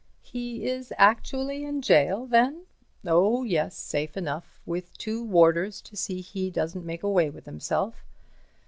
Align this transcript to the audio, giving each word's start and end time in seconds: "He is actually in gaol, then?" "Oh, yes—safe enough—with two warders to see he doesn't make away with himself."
"He 0.23 0.65
is 0.67 0.91
actually 0.97 1.63
in 1.63 1.79
gaol, 1.81 2.25
then?" 2.25 2.63
"Oh, 3.05 3.43
yes—safe 3.43 4.17
enough—with 4.17 4.97
two 4.97 5.23
warders 5.23 5.79
to 5.81 5.95
see 5.95 6.21
he 6.21 6.49
doesn't 6.49 6.83
make 6.87 7.03
away 7.03 7.29
with 7.29 7.45
himself." 7.45 8.03